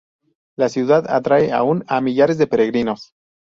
La 0.57 0.67
ciudad 0.69 1.05
atrae 1.11 1.51
aún 1.51 1.83
a 1.87 2.01
millares 2.01 2.39
de 2.39 2.47
peregrinos. 2.47 3.13